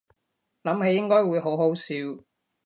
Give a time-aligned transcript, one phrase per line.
[0.63, 1.93] 諗起應該會好好笑